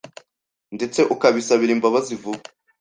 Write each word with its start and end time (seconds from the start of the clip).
ndetse 0.75 0.99
ukabisabira 1.15 1.71
imbabazi 1.75 2.13
vuba 2.21 2.41